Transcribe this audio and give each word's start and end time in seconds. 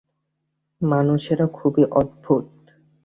মানুষেরা 0.81 1.45
খুব 1.53 1.73
অদ্ভূত। 1.91 2.45